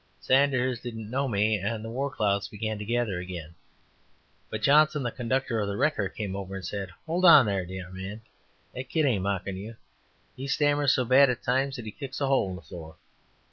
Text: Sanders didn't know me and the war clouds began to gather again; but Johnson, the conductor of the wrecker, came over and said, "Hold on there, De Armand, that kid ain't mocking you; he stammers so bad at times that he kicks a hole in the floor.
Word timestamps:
Sanders 0.19 0.81
didn't 0.81 1.11
know 1.11 1.27
me 1.27 1.59
and 1.59 1.85
the 1.85 1.89
war 1.91 2.09
clouds 2.09 2.47
began 2.47 2.79
to 2.79 2.85
gather 2.85 3.19
again; 3.19 3.53
but 4.49 4.63
Johnson, 4.63 5.03
the 5.03 5.11
conductor 5.11 5.59
of 5.59 5.67
the 5.67 5.77
wrecker, 5.77 6.09
came 6.09 6.35
over 6.35 6.55
and 6.55 6.65
said, 6.65 6.89
"Hold 7.05 7.23
on 7.23 7.45
there, 7.45 7.67
De 7.67 7.79
Armand, 7.79 8.21
that 8.73 8.89
kid 8.89 9.05
ain't 9.05 9.21
mocking 9.21 9.57
you; 9.57 9.75
he 10.35 10.47
stammers 10.47 10.91
so 10.95 11.05
bad 11.05 11.29
at 11.29 11.43
times 11.43 11.75
that 11.75 11.85
he 11.85 11.91
kicks 11.91 12.19
a 12.19 12.25
hole 12.25 12.49
in 12.49 12.55
the 12.55 12.63
floor. 12.63 12.95